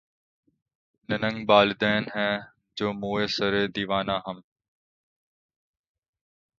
[1.09, 2.35] ننگ بالیدن ہیں
[2.77, 4.37] جوں موئے سرِ دیوانہ ہم